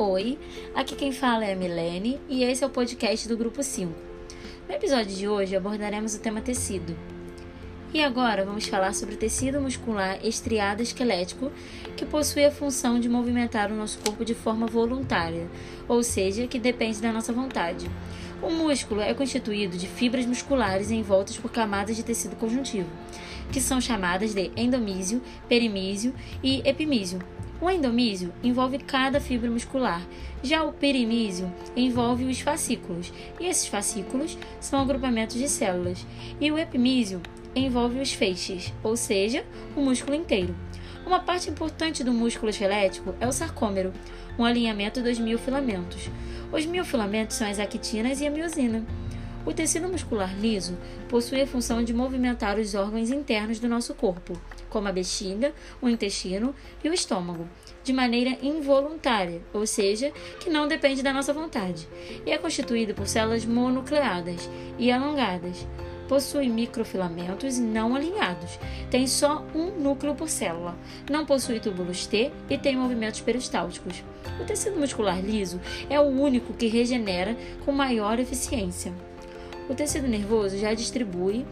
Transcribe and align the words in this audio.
Oi, 0.00 0.38
aqui 0.76 0.94
quem 0.94 1.10
fala 1.10 1.44
é 1.44 1.54
a 1.54 1.56
Milene 1.56 2.20
e 2.28 2.44
esse 2.44 2.62
é 2.62 2.66
o 2.68 2.70
podcast 2.70 3.26
do 3.26 3.36
Grupo 3.36 3.64
5. 3.64 3.92
No 4.68 4.72
episódio 4.72 5.12
de 5.12 5.26
hoje 5.26 5.56
abordaremos 5.56 6.14
o 6.14 6.20
tema 6.20 6.40
tecido. 6.40 6.96
E 7.92 8.00
agora 8.00 8.44
vamos 8.44 8.68
falar 8.68 8.94
sobre 8.94 9.16
o 9.16 9.18
tecido 9.18 9.60
muscular 9.60 10.24
estriado 10.24 10.84
esquelético, 10.84 11.50
que 11.96 12.06
possui 12.06 12.44
a 12.44 12.50
função 12.52 13.00
de 13.00 13.08
movimentar 13.08 13.72
o 13.72 13.74
nosso 13.74 13.98
corpo 13.98 14.24
de 14.24 14.36
forma 14.36 14.68
voluntária, 14.68 15.48
ou 15.88 16.00
seja, 16.04 16.46
que 16.46 16.60
depende 16.60 17.02
da 17.02 17.12
nossa 17.12 17.32
vontade. 17.32 17.90
O 18.40 18.50
músculo 18.50 19.00
é 19.00 19.12
constituído 19.14 19.76
de 19.76 19.88
fibras 19.88 20.26
musculares 20.26 20.92
envoltas 20.92 21.36
por 21.36 21.50
camadas 21.50 21.96
de 21.96 22.04
tecido 22.04 22.36
conjuntivo, 22.36 22.88
que 23.50 23.60
são 23.60 23.80
chamadas 23.80 24.32
de 24.32 24.52
endomísio, 24.56 25.20
perimísio 25.48 26.14
e 26.40 26.62
epimísio. 26.64 27.18
O 27.60 27.68
endomísio 27.68 28.32
envolve 28.40 28.78
cada 28.78 29.20
fibra 29.20 29.50
muscular, 29.50 30.06
já 30.44 30.62
o 30.62 30.72
perimísio 30.72 31.52
envolve 31.74 32.24
os 32.24 32.38
fascículos, 32.38 33.12
e 33.40 33.46
esses 33.46 33.66
fascículos 33.66 34.38
são 34.60 34.80
agrupamentos 34.80 35.36
de 35.36 35.48
células, 35.48 36.06
e 36.40 36.52
o 36.52 36.58
epimísio 36.58 37.20
envolve 37.56 38.00
os 38.00 38.12
feixes, 38.12 38.72
ou 38.80 38.96
seja, 38.96 39.44
o 39.74 39.80
músculo 39.80 40.14
inteiro. 40.14 40.54
Uma 41.04 41.18
parte 41.18 41.50
importante 41.50 42.04
do 42.04 42.12
músculo 42.12 42.50
esquelético 42.50 43.12
é 43.18 43.26
o 43.26 43.32
sarcômero, 43.32 43.92
um 44.38 44.44
alinhamento 44.44 45.02
dos 45.02 45.18
miofilamentos. 45.18 46.08
Os 46.52 46.64
miofilamentos 46.64 47.36
são 47.36 47.48
as 47.48 47.58
actinas 47.58 48.20
e 48.20 48.26
a 48.26 48.30
miosina. 48.30 48.86
O 49.46 49.52
tecido 49.52 49.88
muscular 49.88 50.38
liso 50.38 50.76
possui 51.08 51.40
a 51.40 51.46
função 51.46 51.82
de 51.82 51.94
movimentar 51.94 52.58
os 52.58 52.74
órgãos 52.74 53.10
internos 53.10 53.58
do 53.58 53.68
nosso 53.68 53.94
corpo, 53.94 54.38
como 54.68 54.88
a 54.88 54.92
bexiga, 54.92 55.54
o 55.80 55.88
intestino 55.88 56.54
e 56.84 56.88
o 56.88 56.92
estômago, 56.92 57.48
de 57.82 57.92
maneira 57.92 58.36
involuntária, 58.42 59.40
ou 59.52 59.66
seja, 59.66 60.12
que 60.40 60.50
não 60.50 60.68
depende 60.68 61.02
da 61.02 61.12
nossa 61.12 61.32
vontade, 61.32 61.88
e 62.26 62.30
é 62.30 62.36
constituído 62.36 62.94
por 62.94 63.06
células 63.06 63.46
monucleadas 63.46 64.50
e 64.78 64.92
alongadas. 64.92 65.66
Possui 66.08 66.48
microfilamentos 66.48 67.58
não 67.58 67.94
alinhados. 67.94 68.58
Tem 68.90 69.06
só 69.06 69.44
um 69.54 69.78
núcleo 69.78 70.14
por 70.14 70.30
célula. 70.30 70.74
Não 71.10 71.26
possui 71.26 71.60
túbulos 71.60 72.06
T 72.06 72.32
e 72.48 72.56
tem 72.56 72.78
movimentos 72.78 73.20
peristálticos. 73.20 74.02
O 74.40 74.44
tecido 74.44 74.80
muscular 74.80 75.20
liso 75.20 75.60
é 75.90 76.00
o 76.00 76.04
único 76.04 76.54
que 76.54 76.66
regenera 76.66 77.36
com 77.62 77.72
maior 77.72 78.18
eficiência. 78.18 78.90
O 79.68 79.74
tecido 79.74 80.08
nervoso 80.08 80.56
já 80.56 80.72
distribui 80.74 81.44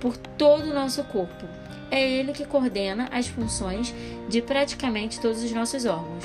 por 0.00 0.16
todo 0.16 0.70
o 0.70 0.74
nosso 0.74 1.02
corpo. 1.04 1.46
É 1.90 2.08
ele 2.08 2.32
que 2.32 2.44
coordena 2.44 3.08
as 3.10 3.26
funções 3.26 3.94
de 4.28 4.42
praticamente 4.42 5.20
todos 5.20 5.42
os 5.42 5.52
nossos 5.52 5.84
órgãos. 5.84 6.24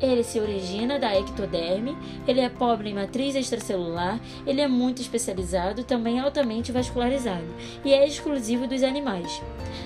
Ele 0.00 0.22
se 0.22 0.38
origina 0.38 0.96
da 0.96 1.18
ectoderme, 1.18 1.96
ele 2.26 2.40
é 2.40 2.48
pobre 2.48 2.88
em 2.88 2.94
matriz 2.94 3.34
extracelular, 3.34 4.20
ele 4.46 4.60
é 4.60 4.68
muito 4.68 5.02
especializado, 5.02 5.82
também 5.82 6.20
altamente 6.20 6.70
vascularizado 6.70 7.46
e 7.84 7.92
é 7.92 8.06
exclusivo 8.06 8.68
dos 8.68 8.84
animais. 8.84 9.42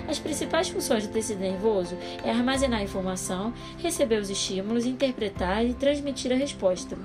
As 0.06 0.18
principais 0.18 0.68
funções 0.68 1.06
do 1.06 1.12
tecido 1.12 1.40
nervoso 1.40 1.96
é 2.22 2.30
armazenar 2.30 2.82
informação, 2.82 3.54
receber 3.78 4.20
os 4.20 4.28
estímulos, 4.28 4.84
interpretar 4.84 5.64
e 5.64 5.72
transmitir 5.72 6.30
a 6.30 6.36
resposta. 6.36 6.96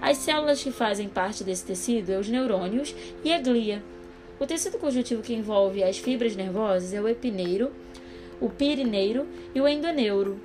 As 0.00 0.18
células 0.18 0.62
que 0.62 0.70
fazem 0.70 1.08
parte 1.08 1.42
desse 1.42 1.64
tecido 1.64 2.08
são 2.08 2.20
os 2.20 2.28
neurônios 2.28 2.94
e 3.24 3.32
a 3.32 3.38
glia. 3.38 3.82
O 4.38 4.46
tecido 4.46 4.78
conjuntivo 4.78 5.22
que 5.22 5.34
envolve 5.34 5.82
as 5.82 5.98
fibras 5.98 6.36
nervosas 6.36 6.92
é 6.92 7.00
o 7.00 7.08
epineiro, 7.08 7.72
o 8.40 8.50
pirineiro 8.50 9.26
e 9.54 9.60
o 9.60 9.66
endoneuro. 9.66 10.38